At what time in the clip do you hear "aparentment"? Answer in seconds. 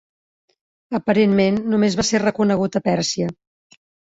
0.99-1.61